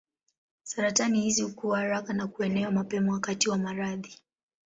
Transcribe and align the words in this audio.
Saratani 0.63 1.21
hizi 1.21 1.41
hukua 1.43 1.77
haraka 1.79 2.13
na 2.13 2.27
kuenea 2.27 2.71
mapema 2.71 3.13
wakati 3.13 3.49
wa 3.49 3.57
maradhi. 3.57 4.19